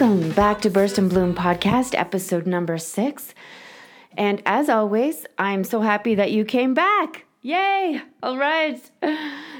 [0.00, 3.34] Welcome back to Burst and Bloom podcast, episode number six.
[4.16, 7.26] And as always, I'm so happy that you came back.
[7.42, 8.00] Yay!
[8.22, 8.80] All right.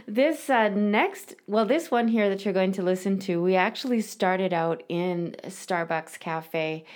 [0.07, 4.01] This uh, next, well, this one here that you're going to listen to, we actually
[4.01, 6.87] started out in Starbucks Cafe.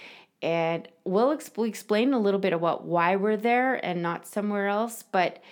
[0.40, 5.02] And we'll exp- explain a little bit about why we're there and not somewhere else.
[5.02, 5.42] But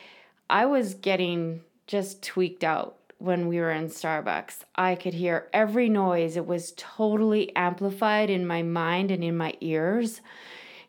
[0.48, 4.64] I was getting just tweaked out when we were in Starbucks.
[4.74, 9.54] I could hear every noise, it was totally amplified in my mind and in my
[9.60, 10.20] ears.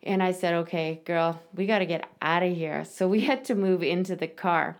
[0.02, 2.84] And I said, okay, girl, we got to get out of here.
[2.84, 4.78] So we had to move into the car.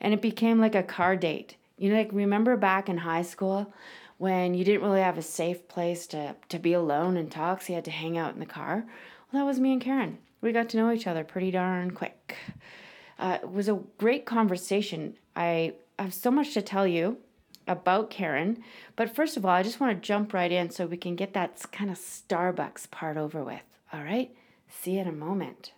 [0.00, 1.56] And it became like a car date.
[1.78, 3.72] You know, like remember back in high school
[4.18, 7.68] when you didn't really have a safe place to, to be alone and talk, so
[7.68, 8.84] you had to hang out in the car?
[9.30, 10.18] Well, that was me and Karen.
[10.40, 12.36] We got to know each other pretty darn quick.
[13.20, 15.16] Uh, it was a great conversation.
[15.36, 17.18] I I have so much to tell you
[17.66, 18.62] about Karen.
[18.94, 21.34] But first of all, I just want to jump right in so we can get
[21.34, 23.62] that kind of Starbucks part over with.
[23.92, 24.30] All right?
[24.68, 25.72] See you in a moment.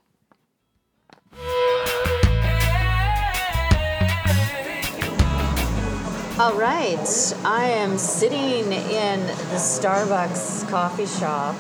[6.39, 11.55] All right, I am sitting in the Starbucks coffee shop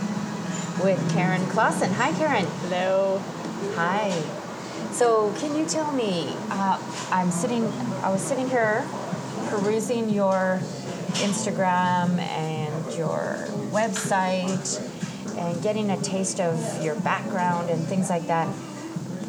[0.82, 1.90] with Karen Clausen.
[1.92, 2.46] Hi, Karen.
[2.62, 3.20] Hello.
[3.74, 4.39] Hi.
[4.92, 6.34] So, can you tell me?
[6.50, 6.78] Uh,
[7.10, 7.64] I'm sitting.
[8.02, 8.84] I was sitting here
[9.48, 10.60] perusing your
[11.22, 14.80] Instagram and your website
[15.38, 18.48] and getting a taste of your background and things like that.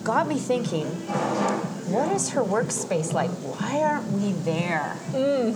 [0.03, 0.85] Got me thinking.
[1.91, 3.29] What is her workspace like?
[3.29, 4.97] Why aren't we there?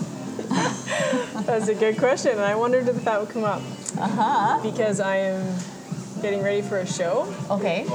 [1.46, 2.40] That's a good question.
[2.40, 3.62] I wondered if that would come up.
[3.98, 4.60] Uh huh.
[4.62, 5.58] Because I am
[6.22, 7.86] getting ready for a show Okay.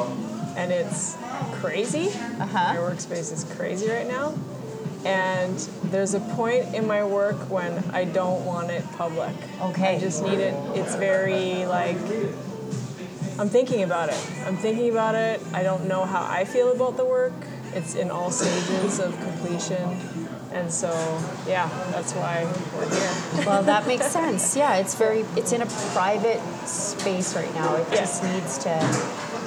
[0.56, 1.16] and it's
[1.60, 2.08] crazy.
[2.40, 4.34] Uh My workspace is crazy right now.
[5.04, 5.56] And
[5.92, 9.34] there's a point in my work when I don't want it public.
[9.62, 9.96] Okay.
[9.96, 10.54] I just need it.
[10.76, 11.96] It's very like
[13.38, 14.20] I'm thinking about it.
[14.46, 15.40] I'm thinking about it.
[15.54, 17.32] I don't know how I feel about the work.
[17.72, 19.96] It's in all stages of completion.
[20.52, 20.90] And so,
[21.46, 22.44] yeah, that's why
[22.76, 23.46] we're here.
[23.46, 24.56] Well, that makes sense.
[24.56, 25.20] Yeah, it's very.
[25.36, 27.76] It's in a private space right now.
[27.76, 28.00] It Yeah.
[28.00, 28.74] just needs to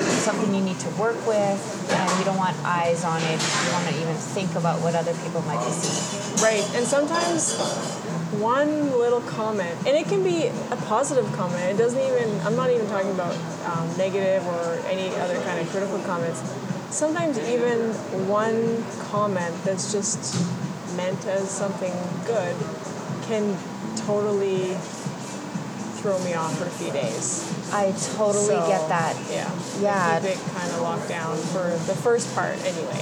[0.04, 1.60] something you need to work with,
[1.92, 3.40] and you don't want eyes on it.
[3.40, 6.44] You want to even think about what other people might be seeing.
[6.44, 7.58] Right, and sometimes
[8.40, 11.64] one little comment, and it can be a positive comment.
[11.70, 15.70] It doesn't even, I'm not even talking about um, negative or any other kind of
[15.70, 16.42] critical comments.
[16.90, 17.92] Sometimes even
[18.28, 20.36] one comment that's just
[20.96, 21.94] meant as something
[22.26, 22.56] good
[23.24, 23.58] can
[24.06, 24.76] totally
[25.98, 27.63] throw me off for a few days.
[27.74, 29.18] I totally So, get that.
[29.32, 29.50] Yeah.
[29.82, 30.20] Yeah.
[30.20, 33.02] Keep it kind of locked down for the first part anyway.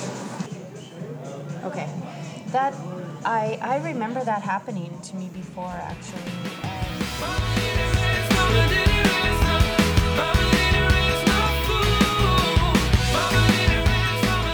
[1.66, 1.90] Okay,
[2.48, 2.74] that
[3.26, 6.32] I I remember that happening to me before actually.
[6.64, 7.02] And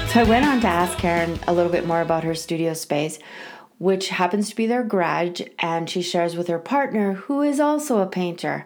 [0.10, 3.20] So I went on to ask Karen a little bit more about her studio space,
[3.78, 8.00] which happens to be their garage, and she shares with her partner, who is also
[8.00, 8.66] a painter.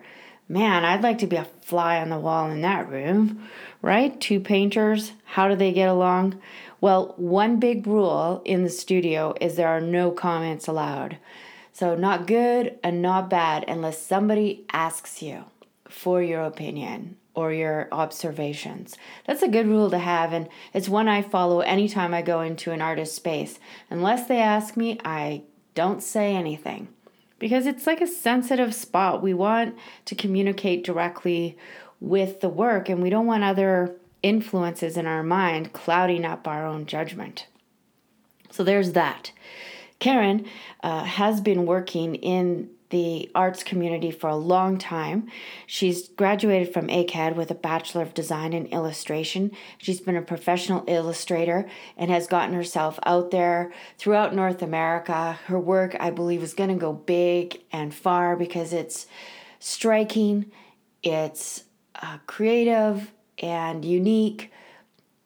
[0.51, 3.47] Man, I'd like to be a fly on the wall in that room,
[3.81, 4.19] right?
[4.19, 6.41] Two painters, how do they get along?
[6.81, 11.15] Well, one big rule in the studio is there are no comments allowed.
[11.71, 15.45] So, not good and not bad unless somebody asks you
[15.87, 18.97] for your opinion or your observations.
[19.25, 22.71] That's a good rule to have, and it's one I follow anytime I go into
[22.71, 23.57] an artist space.
[23.89, 25.43] Unless they ask me, I
[25.75, 26.89] don't say anything
[27.41, 29.23] because it's like a sensitive spot.
[29.23, 29.75] We want
[30.05, 31.57] to communicate directly
[31.99, 36.65] with the work, and we don't want other influences in our mind clouding up our
[36.65, 37.47] own judgment.
[38.51, 39.31] So there's that.
[39.97, 40.45] Karen
[40.83, 45.27] uh, has been working in the arts community for a long time.
[45.65, 49.51] She's graduated from ACAD with a Bachelor of Design and Illustration.
[49.77, 51.67] She's been a professional illustrator
[51.97, 55.39] and has gotten herself out there throughout North America.
[55.47, 59.07] Her work, I believe, is going to go big and far because it's
[59.59, 60.51] striking,
[61.01, 61.63] it's
[62.01, 64.51] uh, creative, and unique.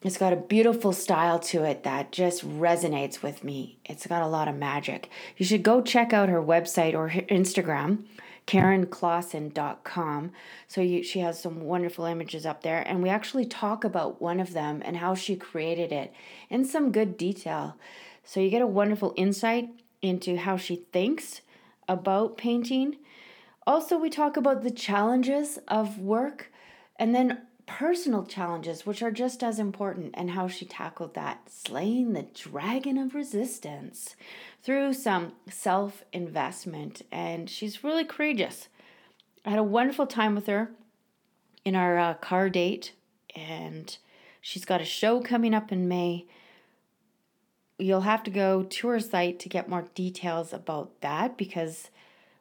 [0.06, 3.80] It's got a beautiful style to it that just resonates with me.
[3.86, 5.10] It's got a lot of magic.
[5.36, 8.04] You should go check out her website or her Instagram,
[8.46, 10.31] KarenClausen.com.
[10.68, 12.88] So you, she has some wonderful images up there.
[12.88, 16.13] And we actually talk about one of them and how she created it
[16.51, 17.75] in some good detail.
[18.24, 19.69] So you get a wonderful insight
[20.04, 21.42] into how she thinks
[21.90, 22.98] about painting.
[23.66, 26.51] Also, we talk about the challenges of work
[27.00, 32.13] and then personal challenges, which are just as important, and how she tackled that, slaying
[32.13, 34.15] the dragon of resistance
[34.63, 37.01] through some self investment.
[37.12, 38.67] And she's really courageous.
[39.45, 40.71] I had a wonderful time with her
[41.63, 42.94] in our uh, car date,
[43.35, 43.95] and
[44.41, 46.25] she's got a show coming up in May.
[47.77, 51.89] You'll have to go to her site to get more details about that because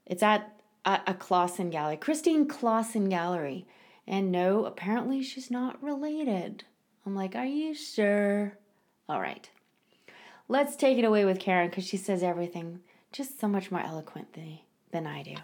[0.06, 0.54] it's at
[0.84, 3.66] a, a Clausen Gallery, Christine Clausen Gallery.
[4.06, 6.64] And no, apparently she's not related.
[7.06, 8.58] I'm like, are you sure?
[9.08, 9.48] All right.
[10.48, 12.80] Let's take it away with Karen because she says everything
[13.12, 15.34] just so much more eloquently than I do.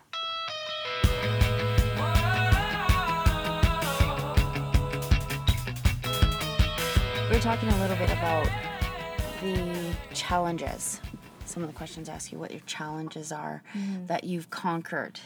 [7.30, 8.48] We're talking a little bit about
[9.40, 11.00] the challenges.
[11.46, 14.06] Some of the questions ask you what your challenges are mm-hmm.
[14.06, 15.18] that you've conquered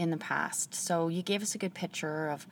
[0.00, 0.74] in the past.
[0.74, 2.46] So you gave us a good picture of,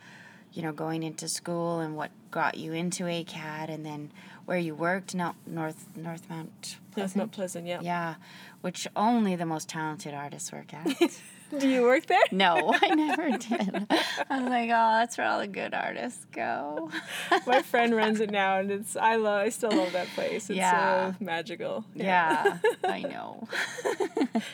[0.52, 4.12] you know, going into school and what got you into ACAD, and then
[4.44, 6.76] where you worked, no, North North Mount
[7.16, 7.66] not pleasant.
[7.66, 7.80] Yeah.
[7.80, 8.14] yeah,
[8.60, 10.86] which only the most talented artists work at.
[11.56, 12.20] Do you work there?
[12.32, 13.86] no, I never did.
[14.30, 16.90] I was like, oh, that's where all the good artists go.
[17.46, 19.40] My friend runs it now, and it's I love.
[19.46, 20.50] I still love that place.
[20.50, 21.12] It's Yeah.
[21.12, 21.84] so magical.
[21.94, 23.48] Yeah, I know.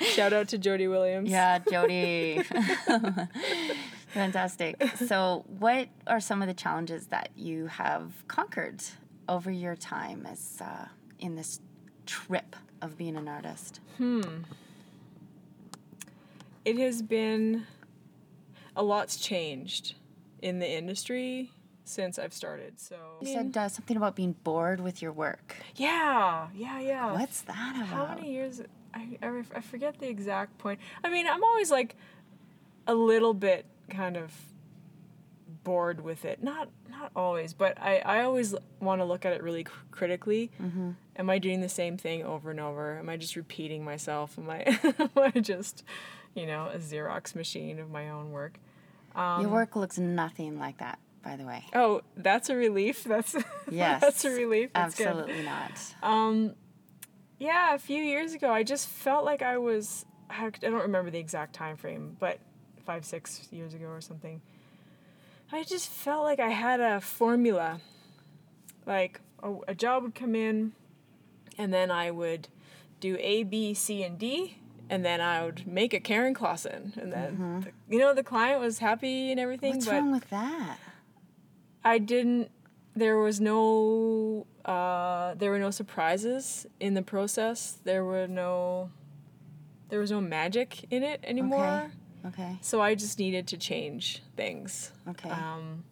[0.00, 1.31] Shout out to Jody Williams.
[1.31, 2.43] Yeah, Jody.
[4.08, 4.81] Fantastic.
[5.06, 8.82] So, what are some of the challenges that you have conquered
[9.29, 10.87] over your time as uh,
[11.19, 11.61] in this
[12.06, 13.81] trip of being an artist?
[16.64, 17.66] It has been
[18.76, 19.94] a lot's changed
[20.43, 21.50] in the industry
[21.84, 22.81] since I've started.
[22.81, 25.56] So You said uh, something about being bored with your work.
[25.76, 27.12] yeah, yeah, yeah.
[27.12, 27.87] What's that about?
[27.87, 28.62] How many years?
[28.94, 30.81] I, I, I forget the exact point.
[31.02, 31.96] I mean, I'm always like
[32.87, 34.32] a little bit kind of
[35.64, 36.43] bored with it.
[36.43, 40.50] Not not always, but I, I always want to look at it really cr- critically.
[40.62, 40.90] Mm-hmm.
[41.16, 42.99] Am I doing the same thing over and over?
[42.99, 44.38] Am I just repeating myself?
[44.38, 45.82] Am I, am I just,
[46.35, 48.59] you know, a Xerox machine of my own work?
[49.15, 51.65] Um, your work looks nothing like that, by the way.
[51.75, 53.05] Oh, that's a relief.
[53.05, 53.35] That's
[53.71, 54.01] Yes.
[54.01, 54.71] that's a relief.
[54.75, 55.07] That's good.
[55.07, 55.95] Absolutely not.
[56.03, 56.55] Um,
[57.39, 60.05] yeah, a few years ago, I just felt like I was.
[60.31, 62.39] I don't remember the exact time frame, but
[62.85, 64.41] five, six years ago or something.
[65.53, 67.81] I just felt like I had a formula.
[68.87, 70.73] Like a, a job would come in,
[71.59, 72.49] and then I would
[73.01, 74.59] do A, B, C, and D,
[74.91, 78.61] and then I would make a Karen Clausen, and then the, you know the client
[78.61, 80.79] was happy and everything, What's but wrong with that?
[81.85, 82.51] I didn't.
[82.97, 84.47] There was no.
[84.65, 87.79] Uh, there were no surprises in the process.
[87.85, 88.91] There were no.
[89.89, 91.91] There was no magic in it anymore.
[92.27, 92.57] Okay.
[92.63, 94.93] So I just needed to change things.
[95.09, 95.29] Okay.
[95.29, 95.85] Um,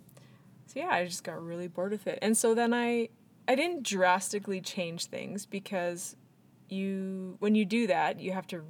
[0.66, 3.10] so yeah, I just got really bored with it, and so then I,
[3.46, 6.16] I didn't drastically change things because,
[6.72, 8.62] you when you do that you have to.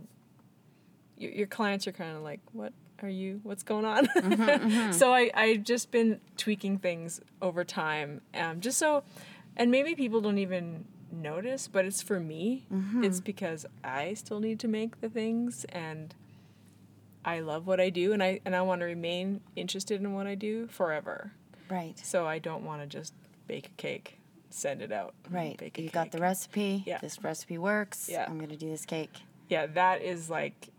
[1.16, 2.72] Your, your clients are kind of like, what
[3.02, 3.40] are you?
[3.42, 4.06] What's going on?
[4.06, 4.92] Mm-hmm, mm-hmm.
[4.92, 9.04] so I I've just been tweaking things over time, um, just so,
[9.56, 12.66] and maybe people don't even notice, but it's for me.
[12.72, 13.04] Mm-hmm.
[13.04, 16.14] It's because I still need to make the things and.
[17.24, 20.26] I love what I do and I and I want to remain interested in what
[20.26, 21.30] I do forever.
[21.68, 21.96] right.
[22.04, 23.14] So I don't want to just
[23.46, 24.18] bake a cake,
[24.52, 25.14] send it out.
[25.30, 25.60] Right.
[25.76, 26.82] You got the recipe.
[26.86, 26.98] Yeah.
[26.98, 28.08] This recipe works.
[28.10, 28.26] Yeah.
[28.28, 29.12] I'm going to do this cake.
[29.48, 30.70] Yeah, that is like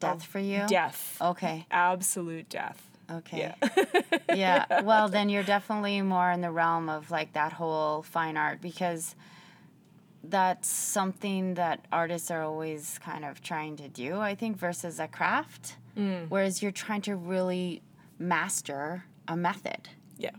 [0.00, 0.64] Death for you?
[0.68, 1.16] death.
[1.20, 1.66] Okay.
[1.70, 2.82] Absolute death.
[3.10, 3.52] Okay.
[3.60, 3.86] Yeah.
[4.34, 4.82] yeah.
[4.82, 9.14] Well, then you're definitely more in the realm of like that whole fine art because
[10.22, 15.08] that's something that artists are always kind of trying to do, I think, versus a
[15.08, 15.76] craft.
[15.96, 16.26] Mm.
[16.28, 17.82] Whereas you're trying to really
[18.18, 20.30] master a method yeah.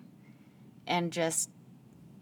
[0.86, 1.50] and just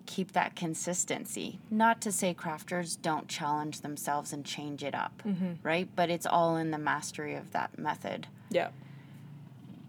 [0.08, 1.60] keep that consistency.
[1.70, 5.22] Not to say crafters don't challenge themselves and change it up,
[5.62, 5.88] right?
[5.96, 8.26] But it's all in the mastery of that method.
[8.50, 8.70] Yeah.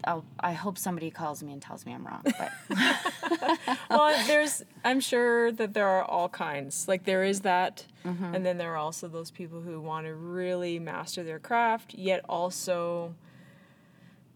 [0.05, 2.51] I'll, I hope somebody calls me and tells me I'm wrong, but
[3.89, 6.87] well, there's I'm sure that there are all kinds.
[6.87, 8.33] Like there is that Mm-hmm.
[8.33, 12.23] and then there are also those people who want to really master their craft yet
[12.29, 13.13] also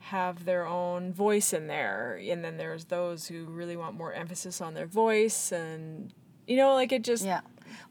[0.04, 2.20] have their own voice in there.
[2.22, 6.14] And then there's those who really want more emphasis on their voice and
[6.46, 7.42] you know like it just Yeah.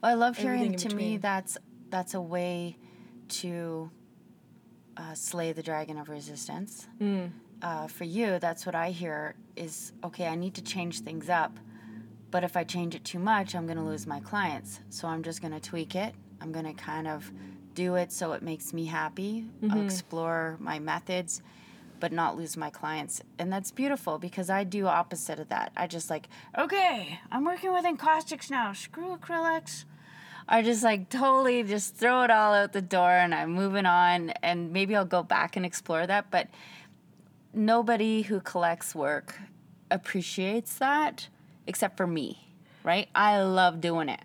[0.02, 1.56] Well, I love hearing to me that's
[1.88, 2.76] that's a way
[3.28, 3.90] to
[4.96, 6.86] uh, slay the dragon of resistance.
[6.98, 7.26] Hmm.
[7.62, 10.26] Uh, for you, that's what I hear is okay.
[10.26, 11.58] I need to change things up,
[12.30, 14.80] but if I change it too much, I'm going to lose my clients.
[14.90, 16.14] So I'm just going to tweak it.
[16.40, 17.30] I'm going to kind of
[17.74, 19.44] do it so it makes me happy.
[19.62, 19.70] Mm-hmm.
[19.72, 21.40] I'll explore my methods,
[22.02, 23.22] but not lose my clients.
[23.38, 25.70] And that's beautiful because I do opposite of that.
[25.76, 26.28] I just like,
[26.58, 28.72] okay, I'm working with encaustics now.
[28.72, 29.84] Screw acrylics.
[30.48, 34.30] I just like totally just throw it all out the door and I'm moving on
[34.42, 36.28] and maybe I'll go back and explore that.
[36.28, 36.48] But
[37.54, 39.38] nobody who collects work
[39.88, 41.28] appreciates that
[41.68, 43.08] except for me, right?
[43.14, 44.22] I love doing it.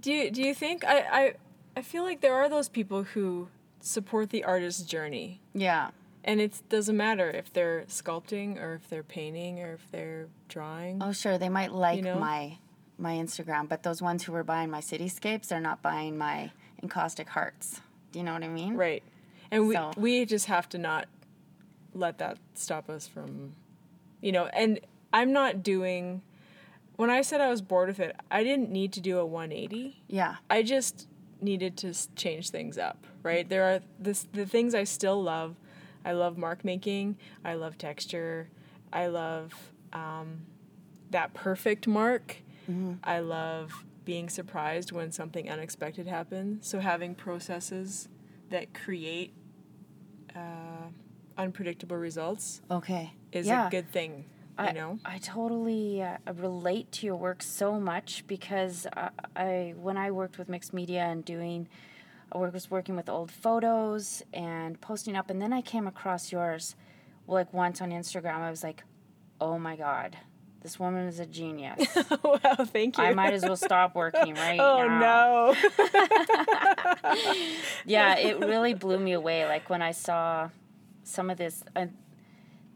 [0.00, 1.34] Do you do you think I I
[1.76, 3.46] I feel like there are those people who
[3.78, 5.40] support the artist's journey.
[5.54, 5.90] Yeah.
[6.24, 11.02] And it doesn't matter if they're sculpting or if they're painting or if they're drawing.
[11.02, 11.36] Oh, sure.
[11.38, 12.18] They might like You know?
[12.18, 12.58] my
[12.98, 16.52] my Instagram, but those ones who are buying my cityscapes, they're not buying my
[16.82, 17.80] encaustic hearts.
[18.12, 18.76] Do you know what I mean?
[18.76, 19.02] Right.
[19.50, 21.08] And we So- we just have to not
[21.94, 23.54] let that stop us from
[24.20, 24.78] you know, and
[25.12, 26.22] I'm not doing
[26.96, 30.02] when I said I was bored with it, I didn't need to do a 180.
[30.06, 30.36] Yeah.
[30.48, 31.08] I just
[31.40, 33.48] needed to change things up, right?
[33.48, 35.56] There are this the things I still love.
[36.04, 37.16] I love mark making.
[37.44, 38.48] I love texture.
[38.92, 39.52] I love
[39.92, 40.42] um,
[41.10, 42.36] that perfect mark.
[43.04, 46.66] I love being surprised when something unexpected happens.
[46.66, 48.08] So having processes
[48.50, 49.34] that create
[50.34, 50.88] uh,
[51.36, 53.12] unpredictable results Okay.
[53.32, 53.66] is yeah.
[53.66, 54.24] a good thing.
[54.58, 54.98] You I, know.
[55.04, 60.38] I totally uh, relate to your work so much because I, I when I worked
[60.38, 61.68] with mixed media and doing
[62.34, 66.76] I was working with old photos and posting up and then I came across yours
[67.26, 68.84] like once on Instagram I was like
[69.40, 70.16] oh my god
[70.62, 71.86] this woman is a genius
[72.24, 73.04] wow, thank you.
[73.04, 75.54] I might as well stop working right oh now no.
[77.86, 79.46] yeah, it really blew me away.
[79.46, 80.50] Like when I saw
[81.02, 81.86] some of this uh,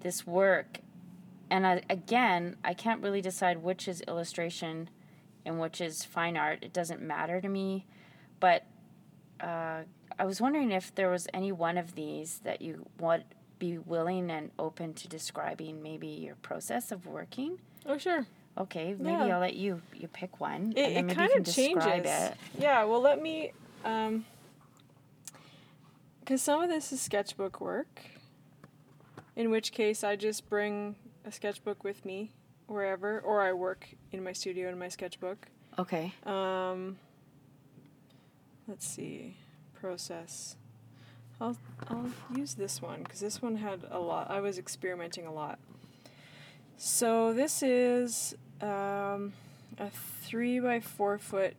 [0.01, 0.79] this work,
[1.51, 4.91] and I, again, I can't really decide which is illustration
[5.45, 6.59] and which is fine art.
[6.63, 7.87] It doesn't matter to me,
[8.41, 8.65] but
[9.41, 9.83] uh,
[10.19, 13.25] I was wondering if there was any one of these that you would
[13.59, 17.59] be willing and open to describing maybe your process of working.
[17.87, 18.27] oh sure.
[18.59, 19.35] Okay, maybe Yeah.
[19.35, 21.87] I'll let you you pick one, It, and it kind of changes.
[22.07, 22.35] it.
[22.59, 23.53] Yeah, well, let me.
[26.21, 28.01] Because some of this is sketchbook work,
[29.37, 32.33] in which case I just bring a sketchbook with me
[32.67, 35.47] wherever, or I work in my studio in my sketchbook.
[35.79, 36.13] Okay.
[36.25, 36.99] Um,
[38.69, 39.37] let's see,
[39.79, 40.57] process.
[41.41, 41.57] I'll
[41.89, 44.31] I'll use this one because this one had a lot.
[44.31, 45.59] I was experimenting a lot.
[46.79, 49.33] So this is um,
[49.79, 49.91] a
[50.23, 51.55] three by four foot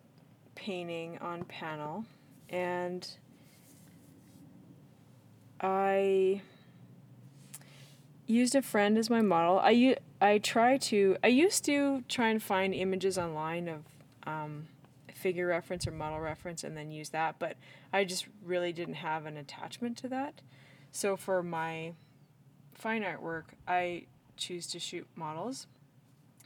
[0.56, 2.06] painting on panel,
[2.50, 3.08] and
[5.62, 6.42] I
[8.26, 9.60] used a friend as my model.
[9.60, 13.84] I u- I try to I used to try and find images online of
[14.26, 14.68] um,
[15.18, 17.58] figure reference or model reference and then use that, but
[17.92, 20.42] I just really didn't have an attachment to that.
[20.92, 21.94] So for my
[22.74, 24.06] fine art work, I
[24.38, 25.68] choose to shoot models.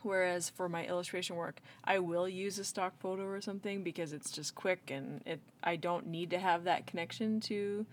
[0.03, 4.31] Whereas for my illustration work, I will use a stock photo or something because it's
[4.31, 7.85] just quick and it I don't need to have that connection to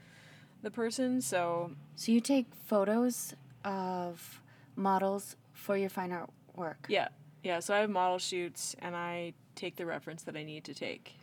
[0.62, 1.20] the person.
[1.20, 4.40] So So you take photos of
[4.74, 6.86] models for your fine art work.
[6.88, 7.08] yeah,
[7.42, 7.60] yeah.
[7.60, 11.14] So I have model shoots and I take the reference that I need to take.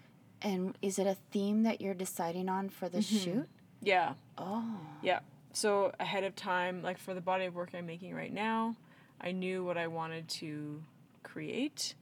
[0.42, 3.48] And is it a theme that you're deciding on for the shoot?
[3.82, 4.80] Yeah, Oh.
[5.02, 5.20] yeah.
[5.54, 8.76] So ahead of time, like for the body of work I'm making right now,
[9.22, 10.84] I knew what I wanted to
[11.24, 11.96] create,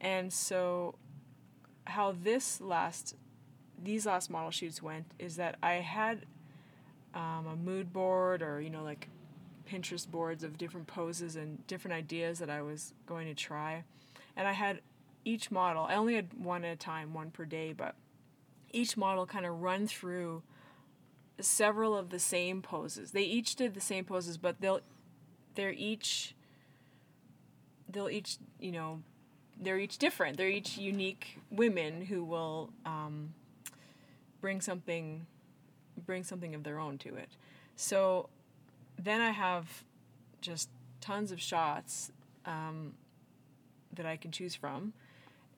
[0.00, 0.94] and so
[1.84, 3.16] how this last,
[3.82, 6.24] these last model shoots went is that I had
[7.14, 9.08] um, a mood board or you know like
[9.68, 13.82] Pinterest boards of different poses and different ideas that I was going to try,
[14.36, 14.80] and I had
[15.24, 15.84] each model.
[15.84, 17.94] I only had one at a time, one per day, but
[18.72, 20.42] each model kind of run through
[21.40, 23.12] several of the same poses.
[23.12, 24.80] They each did the same poses, but they'll
[25.54, 26.34] they're each
[27.88, 29.02] they'll each you know
[29.60, 30.36] they're each different.
[30.36, 33.34] They're each unique women who will um,
[34.40, 35.26] bring something
[36.06, 37.28] bring something of their own to it.
[37.76, 38.28] So
[38.98, 39.84] then I have
[40.40, 42.10] just tons of shots
[42.46, 42.94] um,
[43.94, 44.92] that I can choose from,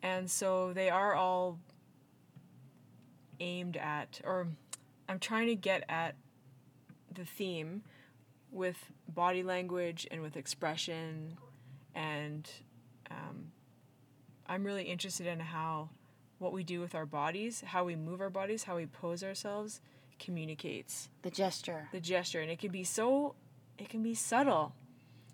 [0.02, 1.58] and so they are all
[3.40, 4.48] aimed at or
[5.08, 6.14] I'm trying to get at
[7.12, 7.82] the theme
[8.50, 8.76] with
[9.08, 11.36] body language and with expression
[11.94, 12.48] and
[13.10, 13.52] um,
[14.46, 15.90] I'm really interested in how
[16.38, 19.80] what we do with our bodies, how we move our bodies, how we pose ourselves
[20.18, 21.88] communicates The gesture.
[21.92, 23.34] the gesture and it can be so
[23.76, 24.72] it can be subtle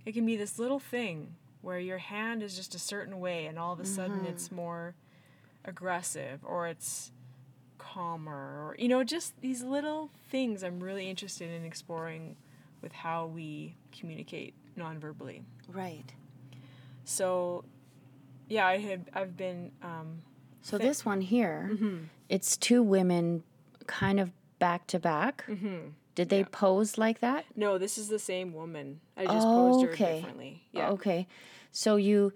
[0.06, 3.58] it can be this little thing where your hand is just a certain way and
[3.58, 4.56] all of a sudden it's mm-hmm.
[4.56, 4.94] more
[5.64, 7.12] aggressive or it's
[7.78, 12.36] calmer or you know just these little things i'm really interested in exploring
[12.82, 16.12] with how we communicate non-verbally Right.
[17.04, 17.64] so
[18.48, 20.22] yeah i had i've been um,
[20.62, 21.96] So this one here, mm-hmm.
[22.28, 23.42] it's two women
[23.86, 25.44] kind of back to back.
[25.48, 25.88] Mm-hmm.
[26.18, 27.44] Did they pose like that?
[27.54, 28.98] No, this is the same woman.
[29.16, 30.16] I just posed her Okay.
[30.16, 30.64] differently.
[30.72, 30.90] Yeah.
[30.90, 31.28] Okay.
[31.70, 32.32] So you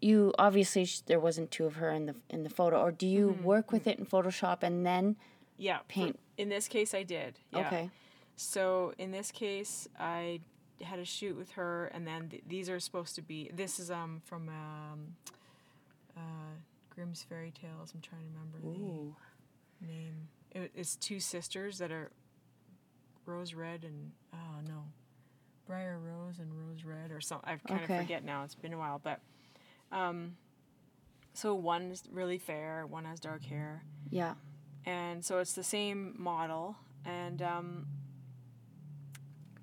[0.00, 3.06] you obviously sh- there wasn't two of her in the in the photo or do
[3.06, 5.16] you work with it in Photoshop and then
[5.58, 5.80] Yeah.
[5.80, 6.18] for- Paint.
[6.38, 7.38] in this case, I did.
[7.52, 7.66] Yeah.
[7.66, 7.90] okay.
[8.36, 10.40] So in this case, I
[10.82, 13.50] had a shoot with her, and then th- these are supposed to be.
[13.52, 15.16] This is um from um,
[16.16, 16.54] uh,
[16.88, 17.92] Grimm's Fairy Tales.
[17.94, 19.14] I'm trying to remember Ooh.
[19.82, 20.28] the name.
[20.52, 22.10] It, it's two sisters that are
[23.26, 24.84] Rose Red and oh no,
[25.66, 27.48] Briar Rose and Rose Red or something.
[27.48, 27.94] I kind Okay.
[27.94, 28.44] of forget now.
[28.44, 29.20] It's been a while, but
[29.92, 30.36] um,
[31.34, 34.34] so one's really fair, one has dark hair Yeah.
[34.84, 37.86] and so it's the same model and um,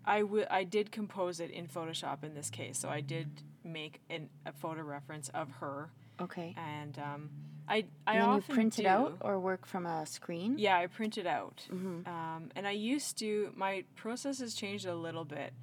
[0.05, 4.01] I w- I did compose it in Photoshop in this case so I did make
[4.10, 5.89] an, a photo reference of her
[6.22, 6.53] Okay.
[6.58, 7.29] and um,
[7.67, 10.58] I I And then you often print it do- out or work from a screen?
[10.58, 12.08] yeah I print it out Mm-hmm.
[12.08, 15.53] um, and I used to my process has changed a little bit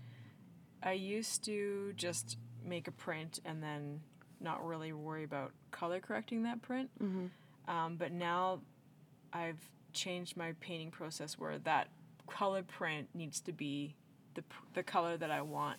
[0.82, 4.00] I used to just make a print and then
[4.40, 7.26] not really worry about color correcting that print Mm-hmm.
[7.70, 8.60] um, but now
[9.32, 9.60] I've
[9.92, 11.88] changed my painting process where that
[12.26, 13.94] color print needs to be
[14.34, 14.42] the,
[14.74, 15.78] the color that I want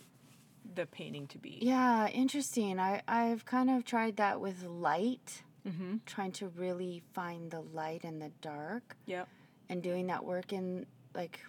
[0.75, 1.57] the painting to be.
[1.61, 2.77] Yeah, interesting.
[2.79, 5.97] I I've kind of tried that with light, Mm-hmm.
[6.05, 9.27] trying to really find the light and the dark Yep.
[9.69, 11.39] and doing that work in like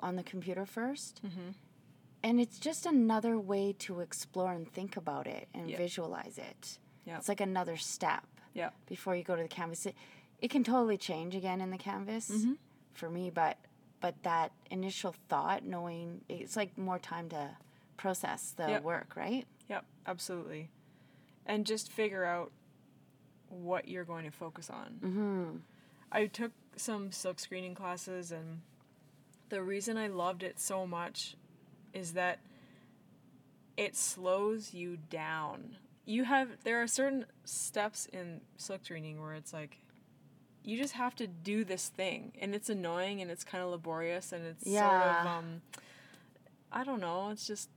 [0.00, 1.50] on the computer 1st Mm-hmm.
[2.24, 5.76] And it's just another way to explore and think about it and Yeah.
[5.76, 6.78] visualize it.
[7.06, 7.18] Yep.
[7.18, 8.74] It's like another step Yep.
[8.86, 9.86] before you go to the canvas.
[9.86, 9.94] It,
[10.40, 12.54] it can totally change again in the canvas Mm-hmm.
[12.94, 13.58] for me, but
[14.00, 17.56] but that initial thought, knowing it's like more time to
[17.96, 18.82] process the Yep.
[18.82, 19.46] work, right?
[19.68, 19.84] Yep.
[20.06, 20.70] Absolutely.
[21.46, 22.50] And just figure out
[23.48, 24.98] what you're going to focus on.
[25.02, 25.56] Mm-hmm.
[26.12, 28.60] I took some silk screening classes, and
[29.48, 31.36] the reason I loved it so much
[31.92, 32.38] is that
[33.76, 35.76] it slows you down.
[36.04, 39.78] You have there are certain steps in silk screening where it's like
[40.64, 44.32] you just have to do this thing, and it's annoying and it's kind of laborious
[44.32, 45.36] and it's sort of Yeah.
[45.38, 45.62] um,
[46.72, 47.68] I don't know, it's just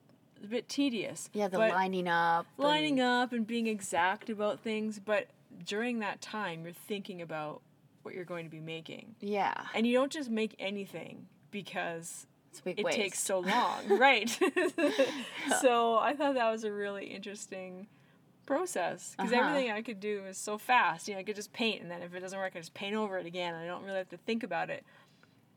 [0.44, 1.30] a bit tedious.
[1.34, 2.46] Yeah, the lining up.
[2.58, 5.28] and- lining up and being exact about things, but
[5.66, 7.62] during that time, you're thinking about
[8.04, 9.16] what you're going to be making.
[9.20, 12.98] Yeah, And you don't just make anything because it's a big it waste.
[12.98, 13.88] takes so long.
[14.00, 14.30] right.
[15.62, 17.88] so I thought that was a really interesting
[18.46, 19.42] process because Uh-huh.
[19.50, 21.08] everything I could do is so fast.
[21.08, 22.96] You know, I could just paint, and then if it doesn't work, I just paint
[22.96, 23.54] over it again.
[23.56, 24.84] I don't really have to think about it.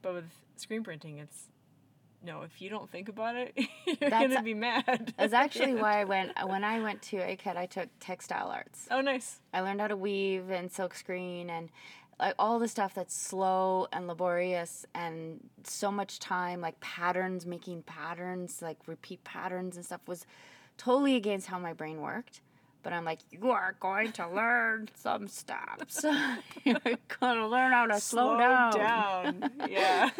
[0.03, 0.25] But with
[0.57, 1.49] screen printing, it's
[2.25, 2.43] no.
[2.43, 3.53] If you don't think about it,
[3.87, 5.13] you're That's gonna be mad.
[5.17, 7.57] That's actually why I went when I went to ACAD.
[7.57, 8.89] I took textile arts.
[8.91, 9.41] Oh, nice.
[9.53, 11.71] I learned how to weave and silkscreen and
[12.19, 17.83] like all the stuff that's slow and laborious and so much time like patterns making
[17.83, 20.25] patterns like repeat patterns and stuff was
[20.77, 22.41] totally against how my brain worked
[22.85, 26.05] but i'm like you are going to learn some steps
[26.65, 26.79] you're
[27.21, 28.73] going to learn how to slow, down.
[28.73, 29.51] down.
[29.69, 30.11] yeah.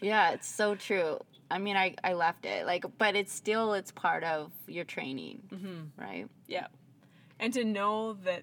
[0.00, 1.18] Yeah it's so true
[1.50, 5.42] i mean I, I left it like but it's still it's part of your training
[5.52, 6.00] Mm-hmm.
[6.00, 6.66] right yeah.
[7.40, 8.42] And to know that,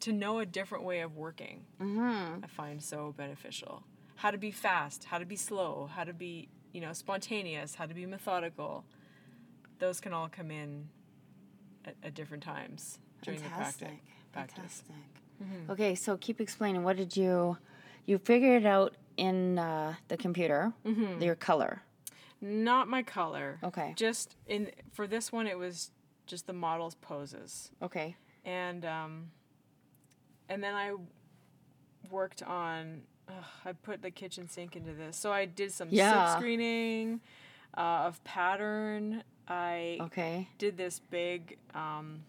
[0.00, 2.44] to know a different way of working, mm-hmm.
[2.44, 3.82] I find so beneficial.
[4.16, 7.86] How to be fast, how to be slow, how to be, you know, spontaneous, how
[7.86, 8.84] to be methodical.
[9.78, 10.88] Those can all come in
[11.86, 13.88] at, at different times during Fantastic.
[13.88, 13.94] the
[14.34, 14.54] practice.
[14.56, 14.82] practice.
[15.38, 15.70] Fantastic.
[15.70, 16.84] Okay, so keep explaining.
[16.84, 17.56] What did you
[18.04, 20.72] you figured it out in uh, the computer?
[21.20, 21.82] Your color.
[22.40, 23.58] Not my color.
[23.62, 23.92] Okay.
[23.96, 25.90] Just in for this one, it was
[26.26, 27.70] just the model's poses.
[27.82, 28.16] Okay.
[28.44, 29.30] and um,
[30.48, 30.94] and then I
[32.10, 33.02] worked on.
[33.28, 36.36] ugh, I put the kitchen sink into this, so I did some Yeah.
[36.36, 37.20] screening
[37.76, 39.22] uh, of pattern.
[39.46, 40.48] I Okay.
[40.58, 42.22] did this big, um,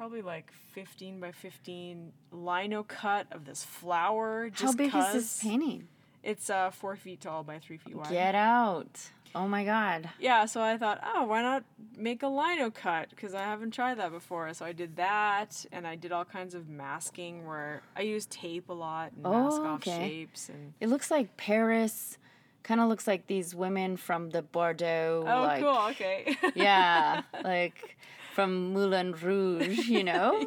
[0.00, 4.48] probably like fifteen by fifteen lino cut of this flower.
[4.48, 5.88] Just How big is 'cause this painting?
[6.22, 8.08] It's uh, four feet tall by three feet wide.
[8.08, 9.10] Get out.
[9.34, 10.08] Oh my god.
[10.18, 11.64] Yeah, so I thought, oh, why not
[11.98, 13.10] make a lino cut?
[13.10, 14.52] Because I haven't tried that before.
[14.54, 18.70] So I did that, and I did all kinds of masking where I use tape
[18.70, 19.98] a lot and Oh, mask off okay.
[20.08, 20.48] shapes.
[20.48, 22.16] And It looks like Paris.
[22.62, 25.24] Kind of looks like these women from the Bordeaux.
[25.26, 26.36] oh, like, cool, okay.
[26.54, 27.96] yeah, like
[28.32, 30.46] from Moulin Rouge, you know?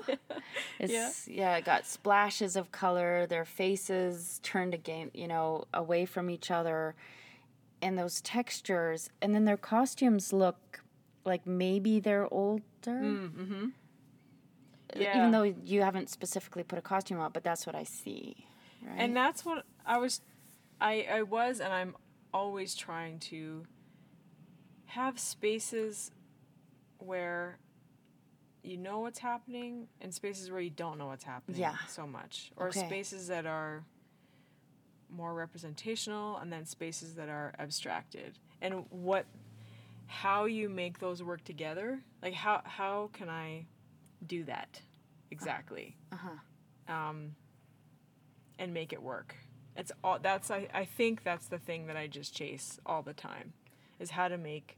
[0.80, 1.56] It's yeah.
[1.58, 6.96] it got splashes of color, their faces turned again, you know, away from each other
[7.82, 10.82] and those textures and then their costumes look
[11.26, 12.62] like maybe they're older.
[12.86, 13.68] mm-hmm.
[14.96, 15.18] Yeah.
[15.18, 18.46] Even though you haven't specifically put a costume on, but that's what I see.
[18.84, 18.96] Right?
[18.98, 20.22] And that's what I was
[20.80, 21.96] I I was and I'm
[22.34, 23.66] always trying to
[24.88, 26.12] have spaces
[27.00, 27.58] where
[28.64, 31.76] you know what's happening and spaces where you don't know what's happening Yeah.
[31.88, 32.86] so much or Okay.
[32.88, 33.84] spaces that are
[35.10, 39.26] more representational and then spaces that are abstracted and what
[40.08, 43.66] how you make those work together like how how can i
[44.26, 44.82] do that
[45.30, 46.94] exactly uh-huh.
[46.94, 47.36] um,
[48.60, 49.36] and make it work.
[49.76, 53.14] It's all that's I, I think that's the thing that I just chase all the
[53.14, 53.54] time
[54.00, 54.78] is how to make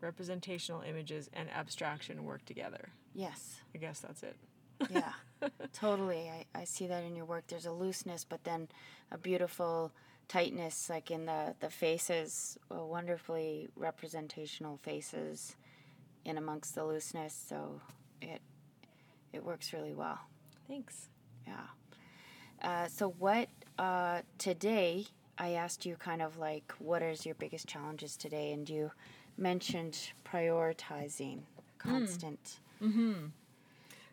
[0.00, 2.90] representational images and abstraction work together.
[3.14, 3.60] Yes.
[3.74, 4.36] I guess that's it.
[4.90, 5.12] Yeah.
[5.72, 6.28] totally.
[6.28, 7.44] I, I see that in your work.
[7.48, 8.68] There's a looseness, but then
[9.10, 9.92] a beautiful
[10.28, 15.56] tightness, like in the, the faces, uh, wonderfully representational faces
[16.24, 17.34] in amongst the looseness.
[17.48, 17.80] So
[18.20, 18.40] it
[19.32, 20.18] it works really well.
[20.66, 21.08] Thanks.
[21.46, 21.66] Yeah.
[22.62, 25.06] Uh, so what uh, today?
[25.40, 28.90] I asked you kind of like what is your biggest challenges today, and you
[29.38, 31.40] mentioned prioritizing
[31.78, 32.58] constant.
[32.82, 33.30] Mhm.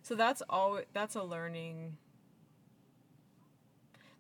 [0.03, 1.97] So that's all that's a learning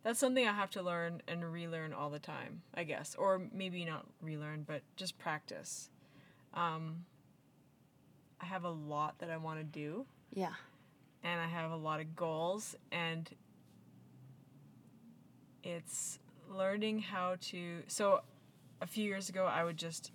[0.03, 3.15] that's something I have to learn and relearn all the time, I guess.
[3.15, 5.89] Or maybe not relearn, but just practice.
[6.53, 7.05] Um,
[8.39, 10.05] I have a lot that I want to do.
[10.33, 10.53] Yeah.
[11.23, 13.27] and I have a lot of goals and
[15.63, 18.21] it's learning how to so
[18.81, 20.11] a few years ago I would just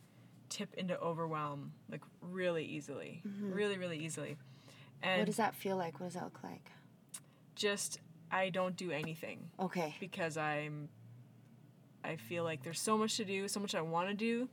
[0.50, 3.52] tip into overwhelm like really easily mm-hmm.
[3.52, 4.36] really really easily
[5.02, 5.98] and What does that feel like?
[5.98, 6.70] What does that look like?
[7.54, 7.98] just
[8.30, 9.94] I don't do anything Okay.
[10.00, 10.88] because I'm
[12.04, 14.48] I feel like there's so much to do so much I want to do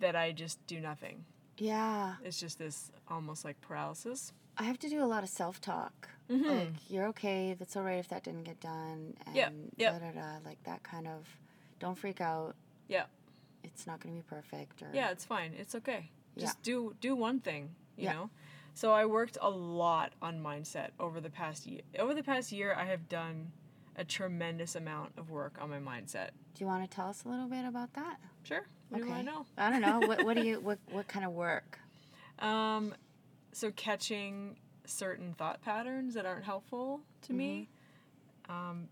[0.00, 1.24] that I just do nothing
[1.56, 2.14] Yeah.
[2.24, 6.08] it's just this almost like paralysis I have to do a lot of self talk.
[6.30, 6.48] Mm-hmm.
[6.48, 7.56] Like, you're okay.
[7.58, 9.14] That's all right if that didn't get done.
[9.26, 9.52] And yep.
[9.76, 11.26] Da, da, da, like that kind of,
[11.80, 12.54] don't freak out.
[12.88, 13.04] yeah
[13.64, 14.82] It's not going to be perfect.
[14.82, 15.54] Or Yeah, it's fine.
[15.58, 16.10] It's okay.
[16.38, 16.62] Just Yeah.
[16.62, 18.12] do do one thing, you Yeah.
[18.12, 18.30] know.
[18.74, 21.82] So I worked a lot on mindset over the past year.
[21.98, 23.52] Over the past year, I have done
[23.96, 26.30] a tremendous amount of work on my mindset.
[26.54, 28.18] Do you want to tell us a little bit about that?
[28.42, 28.66] Sure.
[28.88, 29.46] What do you want to know?
[29.56, 30.00] I don't know.
[30.00, 31.78] what, what do you, what, what kind of work?
[32.40, 32.94] Um,
[33.52, 37.68] so catching certain thought patterns that aren't helpful to me,
[38.48, 38.88] um,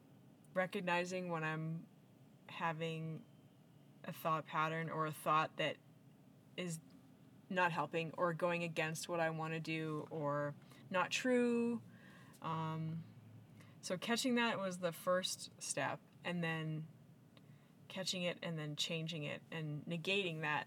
[0.54, 1.80] recognizing when I'm
[2.46, 3.20] having
[4.06, 5.76] a thought pattern or a thought that
[6.56, 6.78] is
[7.50, 10.54] not helping or going against what I want to do or
[10.90, 11.80] not true.
[12.42, 12.98] Um,
[13.82, 16.84] so catching that was the first step, and then
[17.88, 20.66] catching it and then changing it and negating that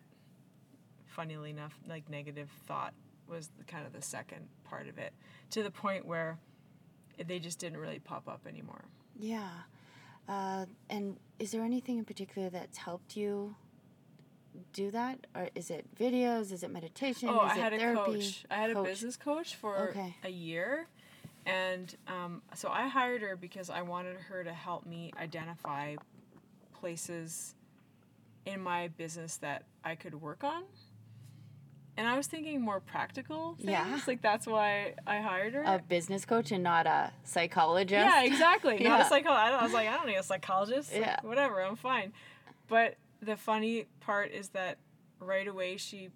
[1.07, 2.93] funnily enough, like negative thought
[3.27, 5.13] was the, kind of the second part of it
[5.49, 6.37] to the point where
[7.25, 8.83] they just didn't really pop up anymore.
[9.17, 9.49] Yeah.
[10.27, 13.55] Uh, and is there anything in particular that's helped you
[14.73, 15.27] do that?
[15.35, 16.51] Or is it videos?
[16.51, 17.29] Is it meditation?
[17.29, 18.13] Oh, is I it had a therapy?
[18.13, 18.45] coach.
[18.49, 20.15] I had a business coach for Okay.
[20.23, 20.87] a year.
[21.45, 25.95] And um, so I hired her because I wanted her to help me identify
[26.73, 27.53] places
[28.45, 30.63] in my business that I could work on.
[31.97, 33.69] And I was thinking more practical things.
[33.69, 33.99] Yeah.
[34.05, 35.63] Like that's why I hired her.
[35.63, 37.93] A business coach and not a psychologist?
[37.93, 38.73] Yeah, exactly.
[38.79, 39.05] Not Yeah.
[39.05, 39.61] a psychologist.
[39.61, 40.91] I was like, I don't need a psychologist.
[40.91, 41.19] Like, Yeah.
[41.23, 42.11] Whatever, I'm fine.
[42.67, 44.77] But the funny part is that
[45.19, 46.09] right away she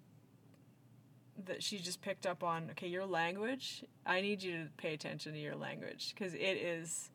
[1.46, 5.32] that she just picked up on okay your language i need you to pay attention
[5.32, 7.08] to your language because it is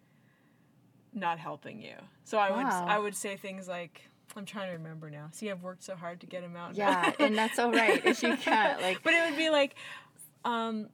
[1.14, 5.10] not helping you so i would i would say things like i'm trying to remember
[5.10, 6.76] now see i've worked so hard to get him out.
[6.76, 8.82] Yeah, and that's all right if you can't.
[8.88, 9.76] Like, But it would be like,
[10.44, 10.90] um,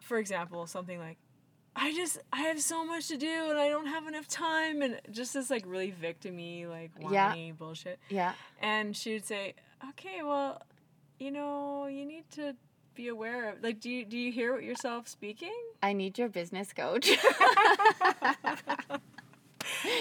[0.00, 1.16] for example, something like,
[1.76, 5.00] I just I have so much to do and I don't have enough time and
[5.10, 7.28] just this like really victimy like Yeah.
[7.28, 7.98] whiny bullshit.
[8.08, 8.32] yeah.
[8.60, 9.54] And she would say,
[9.90, 10.60] okay, well,
[11.18, 12.56] you know, you need to
[12.96, 15.54] be aware of like do you do you hear yourself speaking?
[15.82, 17.08] I need your business coach.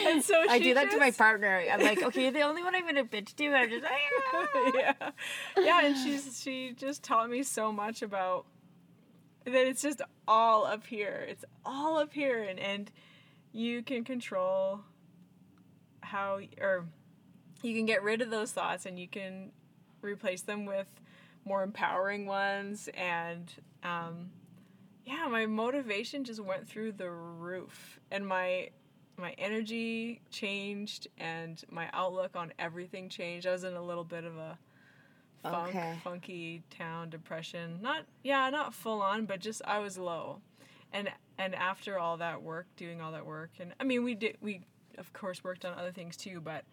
[0.07, 1.63] And so I do that to my partner.
[1.71, 3.47] I'm like, okay, you're the only one I'm gonna bitch to.
[3.53, 3.91] I'm just like,
[4.33, 5.11] "Ah." yeah,
[5.57, 8.45] yeah, and she's she just taught me so much about
[9.45, 9.67] that.
[9.67, 11.25] It's just all up here.
[11.27, 12.91] It's all up here, and and
[13.51, 14.81] you can control
[16.01, 16.85] how or
[17.61, 19.51] you can get rid of those thoughts, and you can
[20.01, 20.87] replace them with
[21.45, 22.89] more empowering ones.
[22.93, 23.51] And
[23.83, 24.31] um,
[25.05, 28.69] yeah, my motivation just went through the roof, and my
[29.19, 33.45] my energy changed and my outlook on everything changed.
[33.45, 34.57] I was in a little bit of a
[35.43, 35.99] funk, Okay.
[36.03, 37.79] funky town depression.
[37.81, 40.41] Not yeah, not full on, but just I was low.
[40.91, 44.37] and and after all that work, doing all that work, and I mean, we did
[44.41, 44.61] we
[44.97, 46.65] of course worked on other things too, but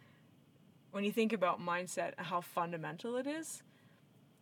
[0.90, 3.62] when you think about mindset, how fundamental it is,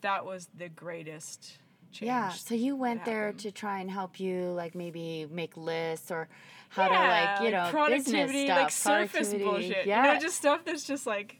[0.03, 1.59] that was the greatest
[2.03, 2.31] Yeah.
[2.31, 3.41] So you went there happened.
[3.41, 6.29] to try and help you, like maybe make lists or
[6.71, 9.45] how yeah, to like you know business productivity, stuff, like surface productivity.
[9.45, 9.87] bullshit.
[9.87, 10.07] Yeah.
[10.09, 11.37] You know, just stuff that's just like,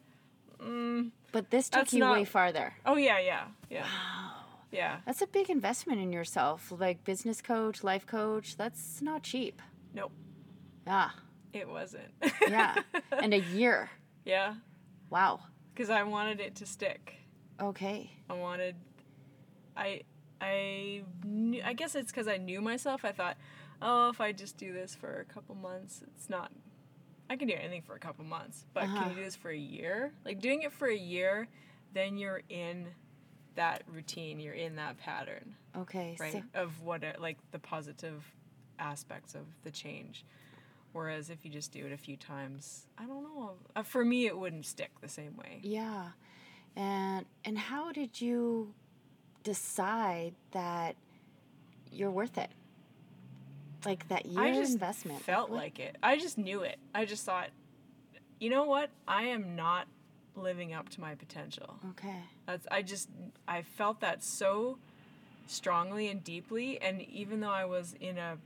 [0.63, 2.73] mm, but this took you way farther.
[2.87, 4.31] oh yeah, yeah, yeah, Wow.
[4.71, 4.97] yeah.
[5.07, 8.57] That's a big investment in yourself, like business coach, life coach.
[8.57, 9.61] That's not cheap.
[9.93, 10.13] Nope,
[10.87, 11.11] Yeah.
[11.53, 12.13] it wasn't.
[12.49, 12.77] Yeah.
[13.13, 13.91] and a year.
[14.25, 14.55] yeah,
[15.11, 15.41] Wow.
[15.75, 17.15] because I wanted it to stick.
[17.61, 18.11] Okay.
[18.31, 18.75] I wanted,
[19.77, 20.03] I,
[20.45, 23.05] I, knew, I guess it's because I knew myself.
[23.05, 23.37] I thought,
[23.81, 26.51] oh, if I just do this for a couple months, it's not.
[27.31, 28.97] I can do anything for a couple months, but Uh-huh.
[28.99, 30.13] can you do this for a year?
[30.25, 31.49] Like doing it for a year,
[31.95, 32.89] then you're in
[33.55, 34.41] that routine.
[34.41, 36.17] You're in that pattern, Okay.
[36.21, 36.33] right?
[36.33, 38.23] So, of what, it, like the positive
[38.79, 40.25] aspects of the change.
[40.93, 43.55] Whereas if you just do it a few times, I don't know.
[43.75, 45.61] Uh, for me, it wouldn't stick the same way.
[45.63, 46.11] yeah.
[46.77, 48.75] And and how did you
[49.45, 50.97] decide that
[51.93, 52.51] you're worth it?
[53.87, 55.23] Like that year I just investment.
[55.23, 55.97] felt What- like it.
[56.03, 56.79] I just knew it.
[56.95, 57.51] I just thought,
[58.41, 58.91] you know what?
[59.07, 59.87] I am not
[60.35, 61.77] living up to my potential.
[61.91, 62.17] Okay.
[62.47, 63.09] That's I just
[63.47, 64.79] I felt that so
[65.47, 68.39] strongly and deeply and even though I was in a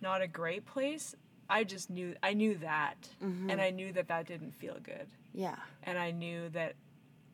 [0.00, 1.14] not a great place,
[1.50, 3.08] I just knew I knew that.
[3.22, 3.50] Mm-hmm.
[3.50, 5.08] And I knew that that didn't feel good.
[5.34, 5.56] Yeah.
[5.82, 6.74] And I knew that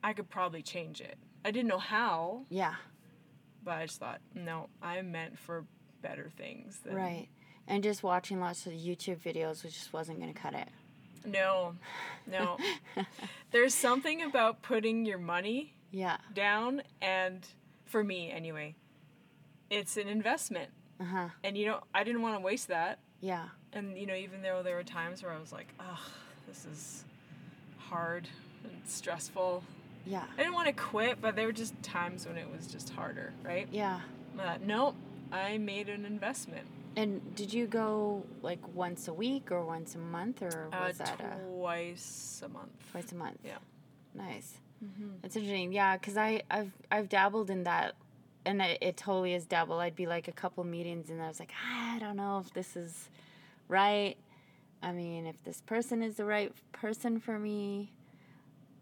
[0.03, 1.17] I could probably change it.
[1.45, 2.73] I didn't know how, Yeah.
[3.65, 5.65] But I just thought, no, I'm meant for
[6.01, 6.79] better things.
[6.85, 7.27] Than, Right.
[7.67, 10.67] And just watching lots of YouTube videos, which just wasn't going to cut it.
[11.25, 11.73] No,
[12.27, 12.57] no.
[13.51, 16.17] There's something about putting your money Yeah.
[16.33, 17.45] down, and
[17.85, 18.75] for me anyway,
[19.71, 20.69] it's an investment.
[20.99, 21.27] Uh huh.
[21.43, 22.99] And you know, I didn't want to waste that.
[23.19, 23.47] Yeah.
[23.73, 25.97] And you know, even though there were times where I was like, ugh,
[26.47, 27.03] this is
[27.79, 28.27] hard
[28.63, 29.63] and stressful.
[30.05, 30.23] Yeah.
[30.37, 33.33] I didn't want to quit, but there were just times when it was just harder,
[33.43, 33.67] right?
[33.71, 34.01] Yeah.
[34.39, 34.95] Uh, no,
[35.31, 36.67] I made an investment.
[36.95, 40.97] And did you go like once a week or once a month or Uh, was
[40.99, 42.71] that a twice a month.
[42.91, 43.39] twice a month?
[43.43, 43.57] Yeah.
[44.13, 44.59] Nice.
[45.21, 45.73] That's interesting.
[45.73, 47.95] Yeah, because I I've I've dabbled in that,
[48.45, 49.79] and it, it totally is dabble.
[49.79, 52.53] I'd be like a couple meetings, and I was like, "Ah, I don't know if
[52.53, 53.09] this is
[53.67, 54.15] right.
[54.83, 57.91] I mean, if this person is the right person for me.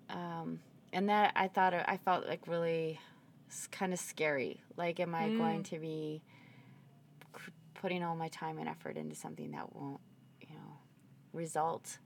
[0.09, 0.59] Um,
[0.93, 2.99] and that I thought I felt like really
[3.71, 4.61] kind of scary.
[4.77, 5.69] Like, am I going mm.
[5.69, 6.21] to be
[7.73, 9.99] putting all my time and effort into something that won't,
[10.41, 10.77] you know,
[11.33, 11.97] result?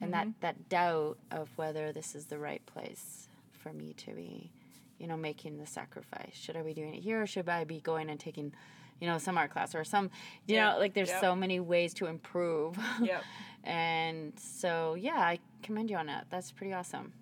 [0.00, 0.40] And that, mm-hmm.
[0.40, 4.50] that doubt of whether this is the right place for me to be,
[4.98, 6.34] you know, making the sacrifice.
[6.34, 8.52] Should I be doing it here or should I be going and taking,
[9.00, 10.10] you know, some art class or some,
[10.48, 11.20] you know, like there's Yep.
[11.20, 12.76] so many ways to improve.
[13.00, 13.22] Yep.
[13.64, 16.26] and so, yeah, I commend you on that.
[16.30, 17.12] That's pretty awesome.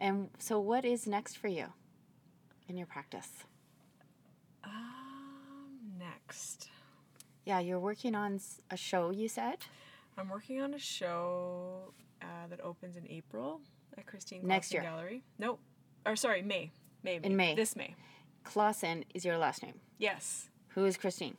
[0.00, 1.66] And so, what is next for you
[2.68, 3.28] in your practice?
[4.64, 6.70] Um, next.
[7.44, 9.58] Yeah, you're working on a show, you said?
[10.16, 13.60] I'm working on a show uh, that opens in April
[13.98, 14.82] at Christine Next year.
[14.82, 15.22] Gallery.
[15.38, 15.60] Nope.
[16.06, 16.72] Or sorry, May.
[17.02, 17.20] May.
[17.22, 17.54] In May.
[17.54, 17.94] This May.
[18.42, 19.80] Clausen is your last name.
[19.98, 20.48] Yes.
[20.68, 21.36] Who is Christine?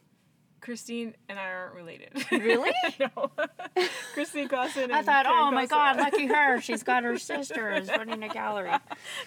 [0.62, 2.10] Christine and I aren't related.
[2.32, 2.72] Really?
[3.00, 3.32] no.
[4.14, 4.92] Christine Clausen.
[4.92, 5.66] I thought, Karen oh my.
[5.66, 6.62] God, lucky her.
[6.62, 8.72] She's got her sisters running a gallery.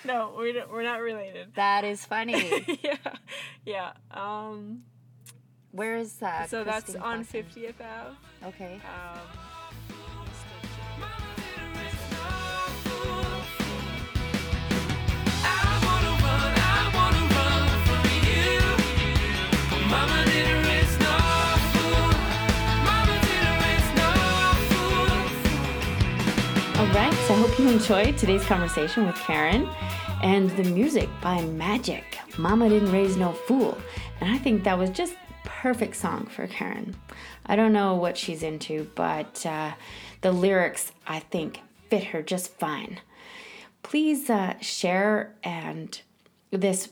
[0.04, 1.54] No, we don't, we're not related.
[1.56, 2.78] That is funny.
[2.82, 2.96] yeah.
[3.64, 3.92] Yeah.
[4.10, 4.84] Um,
[5.72, 6.50] Where is that?
[6.50, 7.44] so that's Christine on Clausen?
[7.44, 8.16] 50th Ave.
[8.48, 8.80] Okay.
[8.84, 9.18] Um,
[26.84, 29.66] All right, so I hope you enjoyed today's conversation with Karen
[30.22, 32.18] and the music by Magic.
[32.36, 33.78] Mama didn't raise no fool.
[34.20, 36.94] And I think that was just perfect song for Karen.
[37.46, 39.72] I don't know what she's into, but uh,
[40.20, 43.00] the lyrics I think fit her just fine.
[43.82, 45.98] Please uh, share and
[46.50, 46.90] this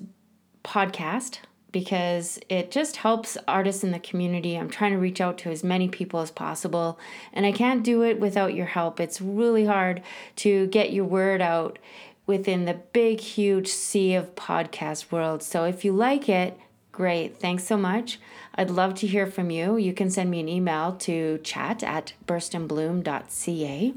[0.65, 1.41] podcast
[1.73, 4.57] because it just helps artists in the community.
[4.57, 6.99] I'm trying to reach out to as many people as possible,
[7.33, 9.01] and I can't do it without your help.
[9.01, 10.03] It's really hard
[10.37, 11.79] to get your word out
[12.27, 15.43] within the big, huge sea of podcast world.
[15.43, 16.59] So if you like it,
[16.93, 17.39] great.
[17.39, 18.21] Thanks so much.
[18.55, 19.77] I'd love to hear from you.
[19.77, 23.95] You can send me an email to chat at burstandbloom.ca.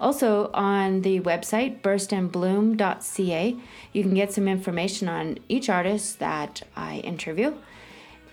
[0.00, 3.56] Also, on the website burstandbloom.ca,
[3.92, 7.54] you can get some information on each artist that I interview.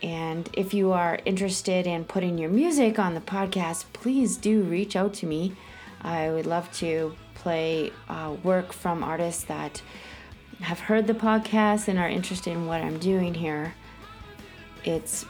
[0.02, 4.96] And if you are interested in putting your music on the podcast, please do reach
[4.96, 5.54] out to me.
[6.02, 9.82] I would love to play uh, work from artists that
[10.62, 13.74] have heard the podcast and are interested in what I'm doing here.
[14.84, 15.26] It's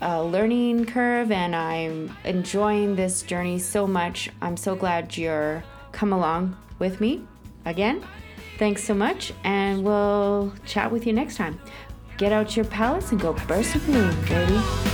[0.00, 4.30] a learning curve and I'm enjoying this journey so much.
[4.42, 7.22] I'm so glad you're come along with me
[7.64, 8.04] again.
[8.58, 11.60] Thanks so much, and we'll chat with you next time.
[12.16, 14.85] Get out your palettes and go burst a balloon, baby.